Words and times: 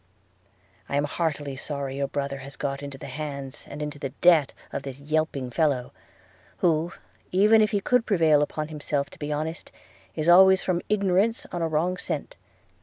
–I 0.89 0.95
am 0.95 1.03
heartily 1.03 1.55
sorry 1.55 1.97
your 1.97 2.07
brother 2.07 2.39
has 2.39 2.55
got 2.55 2.81
into 2.81 2.97
the 2.97 3.05
hands 3.05 3.65
and 3.69 3.83
into 3.83 3.99
the 3.99 4.09
debt 4.09 4.51
of 4.73 4.81
this 4.81 4.97
yelping 4.99 5.51
fellow; 5.51 5.93
who, 6.57 6.91
even 7.31 7.61
if 7.61 7.69
he 7.69 7.81
could 7.81 8.07
prevail 8.07 8.41
upon 8.41 8.69
himself 8.69 9.11
to 9.11 9.19
be 9.19 9.31
honest, 9.31 9.71
is 10.15 10.27
always 10.27 10.63
from 10.63 10.81
ignorance 10.89 11.45
on 11.51 11.61
a 11.61 11.67
wrong 11.67 11.97
scent. 11.97 12.35